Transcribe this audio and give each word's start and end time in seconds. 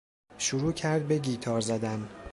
شروع 0.37 0.71
کرد 0.71 1.07
به 1.07 1.17
گیتار 1.17 1.61
زدن. 1.61 2.07